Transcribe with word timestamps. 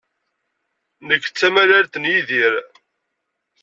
Nekk 1.07 1.25
d 1.29 1.35
tamalalt 1.37 1.93
n 1.97 2.09
Yidir. 2.11 2.53